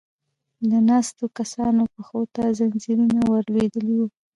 د 0.69 0.71
ناستو 0.89 1.25
کسانو 1.37 1.83
پښو 1.93 2.21
ته 2.35 2.43
ځنځيرونه 2.57 3.19
ور 3.31 3.43
لوېدلې 3.53 3.95
و. 3.97 4.01